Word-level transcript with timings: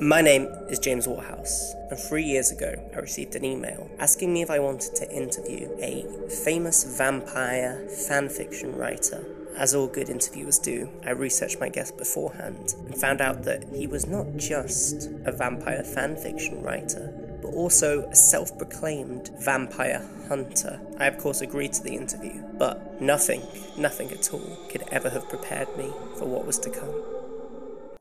My 0.00 0.22
name 0.22 0.48
is 0.68 0.80
James 0.80 1.06
Waterhouse, 1.06 1.72
and 1.88 1.96
three 1.96 2.24
years 2.24 2.50
ago 2.50 2.74
I 2.96 2.98
received 2.98 3.36
an 3.36 3.44
email 3.44 3.88
asking 4.00 4.32
me 4.32 4.42
if 4.42 4.50
I 4.50 4.58
wanted 4.58 4.96
to 4.96 5.08
interview 5.08 5.70
a 5.78 6.04
famous 6.28 6.82
vampire 6.82 7.86
fanfiction 7.88 8.76
writer. 8.76 9.24
As 9.56 9.72
all 9.72 9.86
good 9.86 10.08
interviewers 10.08 10.58
do, 10.58 10.90
I 11.06 11.10
researched 11.10 11.60
my 11.60 11.68
guest 11.68 11.96
beforehand 11.96 12.74
and 12.84 12.96
found 12.96 13.20
out 13.20 13.44
that 13.44 13.66
he 13.72 13.86
was 13.86 14.04
not 14.04 14.36
just 14.36 15.10
a 15.24 15.30
vampire 15.30 15.84
fanfiction 15.84 16.64
writer, 16.64 17.14
but 17.40 17.54
also 17.54 18.02
a 18.08 18.16
self 18.16 18.58
proclaimed 18.58 19.30
vampire 19.38 20.04
hunter. 20.26 20.80
I, 20.98 21.06
of 21.06 21.18
course, 21.18 21.40
agreed 21.40 21.72
to 21.74 21.84
the 21.84 21.94
interview, 21.94 22.42
but 22.58 23.00
nothing, 23.00 23.42
nothing 23.78 24.10
at 24.10 24.34
all 24.34 24.58
could 24.68 24.82
ever 24.90 25.08
have 25.10 25.28
prepared 25.28 25.68
me 25.76 25.92
for 26.18 26.24
what 26.24 26.46
was 26.46 26.58
to 26.58 26.70
come. 26.70 27.13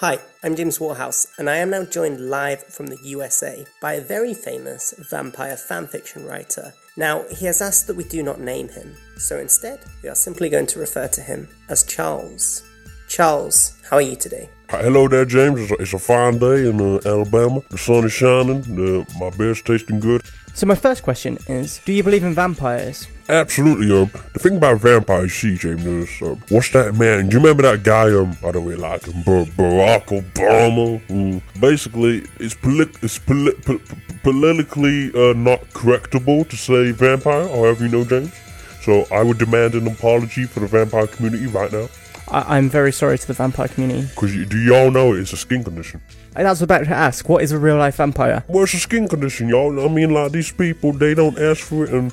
Hi, 0.00 0.18
I'm 0.42 0.54
James 0.56 0.78
Waterhouse, 0.78 1.26
and 1.38 1.48
I 1.48 1.56
am 1.56 1.70
now 1.70 1.82
joined 1.82 2.28
live 2.28 2.62
from 2.64 2.88
the 2.88 2.98
USA 3.02 3.64
by 3.80 3.94
a 3.94 4.02
very 4.02 4.34
famous 4.34 4.92
vampire 5.10 5.56
fanfiction 5.56 6.28
writer. 6.28 6.74
Now, 6.98 7.24
he 7.30 7.46
has 7.46 7.62
asked 7.62 7.86
that 7.86 7.96
we 7.96 8.04
do 8.04 8.22
not 8.22 8.38
name 8.38 8.68
him, 8.68 8.94
so 9.16 9.38
instead, 9.38 9.80
we 10.02 10.10
are 10.10 10.14
simply 10.14 10.50
going 10.50 10.66
to 10.66 10.78
refer 10.78 11.08
to 11.08 11.22
him 11.22 11.48
as 11.70 11.82
Charles. 11.82 12.62
Charles, 13.08 13.80
how 13.88 13.96
are 13.96 14.02
you 14.02 14.16
today? 14.16 14.50
Hello 14.68 15.08
there, 15.08 15.24
James. 15.24 15.62
It's 15.62 15.70
a, 15.70 15.74
it's 15.76 15.94
a 15.94 15.98
fine 15.98 16.38
day 16.40 16.68
in 16.68 16.78
uh, 16.78 17.00
Alabama. 17.06 17.62
The 17.70 17.78
sun 17.78 18.04
is 18.04 18.12
shining. 18.12 18.64
Uh, 18.78 19.06
my 19.18 19.30
beer's 19.30 19.62
tasting 19.62 20.00
good. 20.00 20.20
So 20.56 20.66
my 20.66 20.74
first 20.74 21.02
question 21.02 21.36
is, 21.48 21.82
do 21.84 21.92
you 21.92 22.02
believe 22.02 22.24
in 22.24 22.32
vampires? 22.32 23.08
Absolutely. 23.28 23.94
Um, 23.94 24.10
the 24.32 24.38
thing 24.38 24.56
about 24.56 24.80
vampires, 24.80 25.34
see, 25.34 25.54
James, 25.54 25.84
is 25.84 26.22
um, 26.22 26.42
what's 26.48 26.70
that 26.70 26.94
man? 26.94 27.28
Do 27.28 27.36
you 27.36 27.42
remember 27.42 27.64
that 27.64 27.82
guy? 27.82 28.04
Um, 28.14 28.34
don't 28.40 28.64
really 28.64 28.76
like 28.76 29.04
him, 29.04 29.20
Bar- 29.22 29.44
Barack 29.44 30.06
Obama. 30.06 31.06
Mm. 31.08 31.42
Basically, 31.60 32.24
it's 32.40 32.54
polit- 32.54 32.96
it's 33.02 33.18
poli- 33.18 33.52
po- 33.66 33.80
po- 33.80 33.96
politically 34.22 35.08
uh, 35.12 35.34
not 35.34 35.60
correctable 35.74 36.48
to 36.48 36.56
say 36.56 36.90
vampire. 36.90 37.46
However, 37.48 37.84
you 37.84 37.90
know, 37.90 38.04
James. 38.06 38.32
So 38.80 39.04
I 39.12 39.22
would 39.22 39.36
demand 39.36 39.74
an 39.74 39.86
apology 39.86 40.44
for 40.44 40.60
the 40.60 40.68
vampire 40.68 41.06
community 41.06 41.48
right 41.48 41.70
now. 41.70 41.88
I- 42.28 42.56
I'm 42.56 42.68
very 42.68 42.92
sorry 42.92 43.18
to 43.18 43.26
the 43.26 43.32
vampire 43.34 43.68
community. 43.68 44.08
Because 44.14 44.32
do 44.48 44.58
y'all 44.58 44.90
know 44.90 45.12
it's 45.14 45.32
a 45.32 45.36
skin 45.36 45.62
condition? 45.64 46.00
I 46.34 46.42
was 46.44 46.60
about 46.60 46.84
to 46.84 46.90
ask, 46.94 47.28
what 47.28 47.42
is 47.42 47.52
a 47.52 47.58
real 47.58 47.76
life 47.76 47.96
vampire? 47.96 48.44
Well, 48.48 48.64
it's 48.64 48.74
a 48.74 48.78
skin 48.78 49.08
condition, 49.08 49.48
y'all. 49.48 49.84
I 49.84 49.88
mean, 49.88 50.12
like 50.12 50.32
these 50.32 50.52
people, 50.52 50.92
they 50.92 51.14
don't 51.14 51.38
ask 51.38 51.62
for 51.64 51.84
it, 51.84 51.90
and 51.90 52.12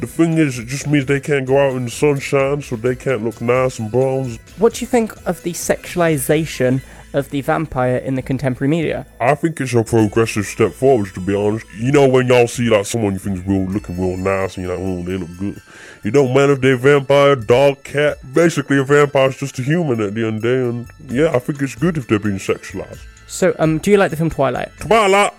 the 0.00 0.06
thing 0.06 0.34
is, 0.34 0.58
it 0.58 0.66
just 0.66 0.86
means 0.86 1.06
they 1.06 1.18
can't 1.20 1.46
go 1.46 1.58
out 1.58 1.74
in 1.76 1.86
the 1.86 1.90
sunshine, 1.90 2.62
so 2.62 2.76
they 2.76 2.94
can't 2.94 3.24
look 3.24 3.40
nice 3.40 3.78
and 3.80 3.90
bronze. 3.90 4.38
What 4.58 4.74
do 4.74 4.82
you 4.82 4.86
think 4.86 5.12
of 5.26 5.42
the 5.42 5.52
sexualization 5.52 6.80
of 7.16 7.30
the 7.30 7.40
vampire 7.40 7.96
in 7.96 8.14
the 8.14 8.22
contemporary 8.22 8.68
media? 8.68 9.06
I 9.20 9.34
think 9.34 9.60
it's 9.60 9.74
a 9.74 9.82
progressive 9.82 10.44
step 10.44 10.72
forward, 10.72 11.12
to 11.14 11.20
be 11.20 11.34
honest. 11.34 11.66
You 11.76 11.90
know, 11.90 12.08
when 12.08 12.28
y'all 12.28 12.46
see 12.46 12.68
like 12.68 12.86
someone 12.86 13.14
you 13.14 13.18
think's 13.18 13.46
real 13.46 13.64
looking 13.64 13.98
real 13.98 14.16
nice, 14.16 14.56
and 14.56 14.66
you're 14.66 14.76
like, 14.76 14.86
oh, 14.86 15.02
they 15.02 15.16
look 15.16 15.36
good. 15.38 15.60
You 16.04 16.10
don't 16.10 16.32
matter 16.34 16.52
if 16.52 16.60
they're 16.60 16.76
vampire, 16.76 17.34
dog, 17.34 17.82
cat. 17.82 18.18
Basically, 18.32 18.78
a 18.78 18.84
vampire's 18.84 19.36
just 19.36 19.58
a 19.58 19.62
human 19.62 20.00
at 20.00 20.14
the 20.14 20.26
end 20.26 20.36
of 20.36 20.42
the 20.42 20.48
day, 20.48 20.68
and 20.68 21.10
yeah, 21.10 21.34
I 21.34 21.38
think 21.38 21.62
it's 21.62 21.74
good 21.74 21.96
if 21.96 22.06
they're 22.06 22.18
being 22.18 22.36
sexualized. 22.36 23.04
So, 23.26 23.56
um, 23.58 23.78
do 23.78 23.90
you 23.90 23.96
like 23.96 24.10
the 24.10 24.16
film 24.16 24.30
Twilight? 24.30 24.70
Twilight, 24.78 25.32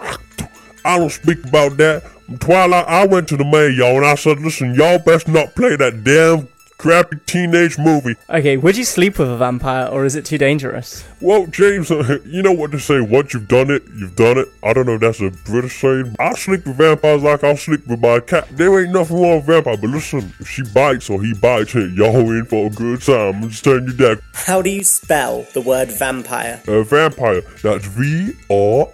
I 0.83 0.98
don't 0.98 1.09
speak 1.09 1.44
about 1.45 1.78
that. 1.78 2.03
Twilight, 2.39 2.86
I 2.88 3.05
went 3.05 3.30
to 3.30 3.38
the 3.38 3.45
mayor, 3.45 3.70
y'all, 3.70 3.95
and 3.98 4.05
I 4.05 4.16
said, 4.16 4.39
listen, 4.42 4.75
y'all 4.75 5.00
best 5.00 5.28
not 5.30 5.55
play 5.55 5.78
that 5.78 6.03
damn 6.03 6.50
crappy 6.78 7.17
teenage 7.25 7.78
movie. 7.78 8.16
Okay, 8.30 8.58
would 8.58 8.78
you 8.78 8.83
sleep 8.83 9.17
with 9.17 9.30
a 9.30 9.38
vampire 9.38 9.88
or 9.88 10.06
is 10.06 10.16
it 10.16 10.25
too 10.25 10.38
dangerous? 10.38 11.03
Well, 11.22 11.47
James, 11.47 11.89
you 11.89 12.44
know 12.44 12.52
what 12.52 12.72
they 12.72 12.78
say, 12.78 13.02
once 13.02 13.33
you've 13.33 13.47
done 13.47 13.72
it, 13.72 13.83
you've 13.95 14.16
done 14.16 14.38
it. 14.38 14.47
I 14.64 14.73
don't 14.73 14.86
know 14.86 14.95
if 14.95 15.02
that's 15.02 15.22
a 15.22 15.31
British 15.45 15.81
saying. 15.81 16.16
I 16.20 16.33
sleep 16.33 16.66
with 16.66 16.78
vampires 16.78 17.23
like 17.23 17.44
I'll 17.44 17.58
sleep 17.58 17.88
with 17.88 18.00
my 18.00 18.20
cat. 18.20 18.48
There 18.52 18.81
ain't 18.81 18.94
nothing 18.94 19.20
wrong 19.20 19.38
with 19.38 19.45
vampire, 19.45 19.78
but 19.78 19.89
listen, 19.89 20.33
if 20.39 20.48
she 20.48 20.64
bites 20.73 21.09
or 21.09 21.22
he 21.23 21.33
bites, 21.33 21.73
hey, 21.73 21.88
y'all 21.95 22.30
in 22.32 22.45
for 22.45 22.67
a 22.67 22.70
good 22.70 23.02
time. 23.02 23.44
I'm 23.44 23.49
just 23.49 23.64
telling 23.64 23.86
you 23.86 23.94
that. 23.94 24.21
How 24.33 24.61
do 24.61 24.70
you 24.70 24.83
spell 24.83 25.48
the 25.54 25.61
word 25.61 25.89
vampire? 25.89 26.61
A 26.67 26.83
vampire, 26.83 27.42
that's 27.64 27.86
V 27.86 28.33
R 28.49 28.88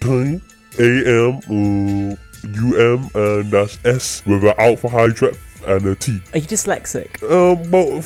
T 0.00 0.40
A 0.78 1.28
M 1.28 1.38
uh, 1.38 2.16
U 2.48 2.96
M, 2.96 3.10
and 3.14 3.50
that's 3.50 3.78
S 3.84 4.22
with 4.26 4.44
an 4.44 4.54
alpha 4.58 4.88
hydra 4.88 5.32
and 5.68 5.86
a 5.86 5.94
T. 5.94 6.20
Are 6.32 6.38
you 6.38 6.46
dyslexic? 6.46 7.22
Um, 7.22 7.70
well, 7.70 8.02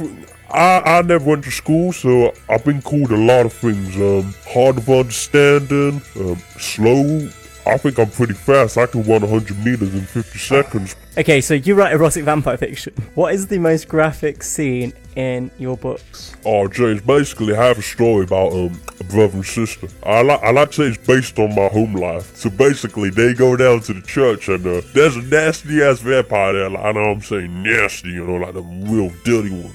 I, 0.50 0.99
I 0.99 1.03
never 1.03 1.25
went 1.25 1.45
to 1.45 1.50
school, 1.50 1.93
so 1.93 2.34
I've 2.49 2.65
been 2.65 2.83
called 2.83 3.11
a 3.11 3.17
lot 3.17 3.47
of 3.47 3.53
things. 3.53 3.97
Um, 3.97 4.34
hard 4.47 4.78
of 4.78 4.89
understanding, 4.89 6.03
um, 6.17 6.37
slow. 6.59 7.28
I 7.65 7.77
think 7.78 7.99
I'm 7.99 8.11
pretty 8.11 8.34
fast. 8.34 8.77
I 8.77 8.87
can 8.87 9.03
run 9.05 9.23
100 9.23 9.65
meters 9.65 9.95
in 9.95 10.00
50 10.00 10.39
seconds. 10.39 10.97
Okay, 11.17 11.41
so 11.41 11.55
you 11.55 11.77
write 11.77 11.93
erotic 11.93 12.25
vampire 12.25 12.56
fiction. 12.56 12.93
What 13.15 13.34
is 13.34 13.47
the 13.47 13.59
most 13.59 13.87
graphic 13.87 14.43
scene 14.43 14.93
in 15.15 15.50
your 15.59 15.77
books? 15.77 16.34
Oh, 16.44 16.67
James, 16.67 17.03
basically, 17.03 17.55
I 17.55 17.67
have 17.67 17.79
a 17.79 17.83
story 17.83 18.25
about 18.25 18.53
um 18.53 18.81
brother 19.12 19.34
and 19.34 19.47
sister. 19.47 19.89
I 20.03 20.23
like 20.23 20.43
I 20.43 20.50
like 20.50 20.71
to 20.71 20.75
say 20.75 20.83
it's 20.84 21.06
based 21.06 21.39
on 21.39 21.55
my 21.55 21.69
home 21.69 21.95
life. 21.95 22.34
So 22.34 22.50
basically, 22.50 23.11
they 23.11 23.34
go 23.34 23.56
down 23.56 23.81
to 23.81 23.93
the 23.93 24.03
church 24.03 24.49
and 24.49 24.67
uh, 24.67 24.81
there's 24.95 25.17
a 25.17 25.23
nasty 25.23 25.83
ass 25.83 26.00
vampire 26.00 26.53
there. 26.55 26.71
Like, 26.71 26.84
I 26.84 26.93
know 26.93 27.12
I'm 27.12 27.21
saying 27.21 27.62
nasty, 27.62 28.09
you 28.09 28.27
know, 28.27 28.37
like 28.45 28.55
a 28.55 28.62
real 28.62 29.11
dirty 29.25 29.50
one. 29.50 29.75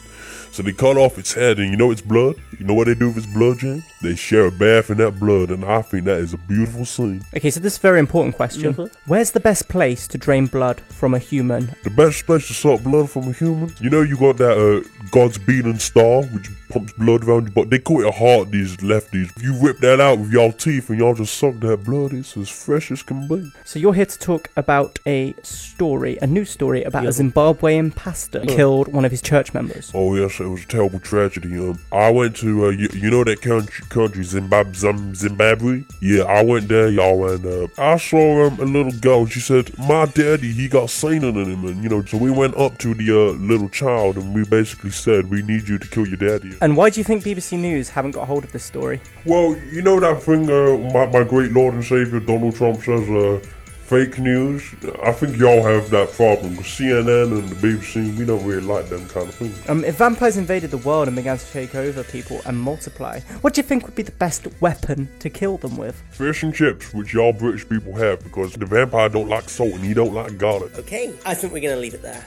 So 0.52 0.64
they 0.64 0.74
cut 0.74 0.98
off 0.98 1.20
its 1.20 1.34
head, 1.34 1.60
and 1.60 1.70
you 1.70 1.78
know 1.78 1.92
its 1.92 2.02
blood. 2.02 2.36
You 2.58 2.66
know 2.66 2.74
what 2.74 2.88
they 2.88 2.96
do 2.96 3.10
with 3.10 3.18
its 3.18 3.28
blood, 3.28 3.60
James? 3.60 3.84
They 4.02 4.16
share 4.16 4.46
a 4.46 4.52
bath 4.52 4.92
in 4.92 4.98
that 4.98 5.20
blood, 5.20 5.50
and 5.50 5.66
I 5.66 5.82
think 5.82 6.06
that 6.06 6.20
is 6.20 6.34
a 6.34 6.38
beautiful 6.38 6.86
scene. 6.86 7.24
Okay, 7.36 7.50
so 7.50 7.60
this 7.60 7.74
is 7.74 7.80
a 7.80 7.82
very 7.82 8.00
important 8.00 8.36
question. 8.36 8.74
Where's 9.06 9.32
the 9.32 9.40
best 9.40 9.68
place 9.68 10.08
to 10.10 10.18
drain 10.18 10.46
blood 10.46 10.82
from 10.82 11.14
a 11.14 11.20
human? 11.20 11.76
The 11.84 11.90
best 11.90 12.26
place 12.26 12.48
to 12.48 12.54
suck 12.54 12.84
blood 12.84 13.10
from 13.10 13.30
a 13.30 13.32
human. 13.32 13.74
You 13.80 13.90
know, 13.90 14.02
you 14.02 14.18
got 14.18 14.38
that 14.38 14.58
uh, 14.58 14.88
God's 15.12 15.38
beating 15.40 15.80
star, 15.80 16.24
which 16.24 16.50
pumps 16.70 16.94
blood 16.94 17.24
around 17.24 17.44
your 17.44 17.52
body. 17.52 17.70
They 17.70 17.80
call 17.80 18.02
it 18.02 18.08
a 18.08 18.12
heart, 18.12 18.52
these 18.52 18.78
lefties. 18.78 19.32
You 19.42 19.54
rip 19.60 19.80
that 19.80 20.00
out 20.00 20.20
with 20.20 20.32
y'all 20.32 20.52
teeth 20.52 20.90
and 20.90 21.00
y'all 21.00 21.14
just 21.14 21.36
suck 21.36 21.56
that 21.60 21.84
blood. 21.84 22.14
It's 22.14 22.36
as 22.38 22.50
fresh 22.50 22.92
as 22.92 23.04
can 23.04 23.28
be. 23.28 23.52
So 23.64 23.80
you're 23.80 23.94
here 23.94 24.06
to 24.06 24.20
talk 24.20 24.50
about 24.56 25.00
a 25.06 25.34
story, 25.44 26.18
a 26.22 26.28
new 26.28 26.46
story 26.46 26.84
about 26.84 27.06
a 27.06 27.10
Zimbabwean 27.10 27.96
pastor 27.96 28.42
killed 28.42 28.88
one 28.90 29.06
of 29.06 29.12
his 29.12 29.22
church 29.22 29.54
members. 29.54 29.92
Oh 29.94 30.16
yes, 30.16 30.40
it 30.40 30.48
was 30.48 30.64
a 30.64 30.68
terrible 30.68 31.00
tragedy. 31.00 31.58
Um, 31.58 31.80
I 31.92 32.10
went 32.10 32.36
to 32.38 32.66
uh, 32.66 32.70
you, 32.70 32.90
you 32.94 33.10
know 33.10 33.24
that 33.24 33.42
country, 33.42 33.86
country 33.90 34.24
Zimbabwe, 34.24 34.74
Zim- 34.74 35.16
Zimbabwe. 35.16 35.84
Yeah, 36.00 36.24
I 36.24 36.44
went 36.44 36.68
there, 36.68 36.90
y'all, 36.90 37.30
and 37.30 37.46
uh, 37.46 37.68
I 37.78 37.98
saw 37.98 38.48
um, 38.48 38.60
a 38.60 38.66
little 38.66 38.92
girl. 38.92 39.26
She 39.26 39.40
said, 39.40 39.78
"My 39.78 40.06
daddy, 40.06 40.52
he 40.52 40.68
got 40.68 40.90
Satan 40.90 41.36
in 41.38 41.52
him," 41.52 41.66
and 41.66 41.84
you 41.84 41.90
know, 41.90 42.04
so 42.04 42.18
we 42.18 42.32
went 42.32 42.56
up 42.58 42.78
to 42.80 42.94
the 42.94 43.12
uh, 43.12 43.32
little 43.34 43.70
child, 43.70 44.18
and 44.18 44.34
we 44.34 44.44
basically 44.46 44.92
said, 44.92 45.30
"We 45.30 45.42
need 45.42 45.68
you 45.68 45.78
to 45.78 45.88
kill 45.88 46.08
your 46.08 46.18
daddy." 46.18 46.58
And 46.62 46.78
why 46.78 46.90
do 46.90 47.00
you 47.00 47.04
think 47.04 47.24
BBC 47.24 47.58
News 47.60 47.90
haven't 47.90 48.12
got 48.12 48.28
hold 48.28 48.44
of 48.44 48.52
this 48.52 48.64
story? 48.64 49.02
Well, 49.26 49.56
you 49.72 49.82
know 49.82 50.00
that 50.00 50.22
thing, 50.24 50.50
uh, 50.50 50.78
my, 50.94 51.06
my 51.08 51.24
great 51.24 51.52
Lord 51.52 51.74
and 51.74 51.84
Savior 51.84 52.20
Donald 52.20 52.56
Trump 52.56 52.82
says, 52.82 53.10
uh, 53.10 53.40
fake 53.88 54.20
news. 54.20 54.64
I 55.02 55.14
think 55.14 55.38
y'all 55.38 55.64
have 55.64 55.90
that 55.92 56.12
problem. 56.12 56.56
'cause 56.58 56.66
CNN 56.68 57.32
and 57.32 57.48
the 57.50 57.56
BBC, 57.56 58.12
we 58.18 58.26
don't 58.26 58.46
really 58.46 58.62
like 58.62 58.90
them 58.90 59.08
kind 59.08 59.28
of 59.30 59.36
things. 59.36 59.58
Um, 59.70 59.86
if 59.86 59.96
vampires 59.96 60.36
invaded 60.38 60.72
the 60.72 60.78
world 60.80 61.08
and 61.08 61.16
began 61.16 61.38
to 61.38 61.46
take 61.54 61.74
over 61.74 62.04
people 62.04 62.42
and 62.46 62.58
multiply, 62.60 63.22
what 63.42 63.54
do 63.54 63.60
you 63.62 63.68
think 63.68 63.86
would 63.86 63.96
be 63.96 64.04
the 64.04 64.12
best 64.12 64.46
weapon 64.60 65.08
to 65.20 65.30
kill 65.30 65.58
them 65.58 65.78
with? 65.78 65.96
Fish 66.12 66.44
and 66.44 66.54
chips, 66.54 66.94
which 66.94 67.14
y'all 67.14 67.32
British 67.34 67.68
people 67.68 67.96
have, 67.96 68.22
because 68.24 68.54
the 68.54 68.66
vampire 68.66 69.08
don't 69.10 69.30
like 69.30 69.50
salt 69.50 69.72
and 69.74 69.84
he 69.86 69.94
don't 69.94 70.14
like 70.14 70.38
garlic. 70.38 70.78
Okay, 70.80 71.12
I 71.26 71.34
think 71.34 71.54
we're 71.54 71.62
going 71.62 71.76
to 71.76 71.80
leave 71.82 71.94
it 71.94 72.02
there. 72.02 72.26